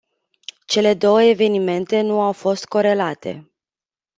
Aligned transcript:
Cele 0.65 0.93
două 0.93 1.21
evenimente 1.23 2.01
nu 2.01 2.21
au 2.21 2.31
fost 2.31 2.65
corelate. 2.65 3.51